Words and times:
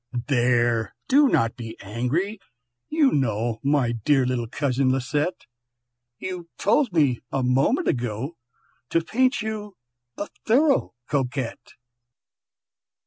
"There, 0.29 0.95
do 1.07 1.27
not 1.29 1.55
be 1.55 1.77
angry! 1.79 2.39
you 2.89 3.11
know, 3.11 3.59
My 3.61 3.91
dear 3.91 4.25
little 4.25 4.47
cousin 4.47 4.91
Lisette, 4.91 5.45
You 6.17 6.49
told 6.57 6.91
me 6.91 7.21
a 7.31 7.43
moment 7.43 7.87
ago 7.87 8.35
To 8.89 9.03
paint 9.03 9.43
you 9.43 9.77
a 10.17 10.27
thorough 10.47 10.95
Coquette!" 11.07 11.73